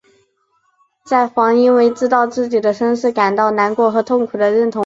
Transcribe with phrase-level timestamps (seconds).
[1.05, 4.79] 在煌因为知道自己的身世感到难过和痛苦时认同了煌的存在。